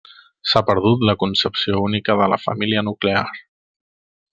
[0.51, 3.25] S'ha perdut la concepció única de la família nuclear.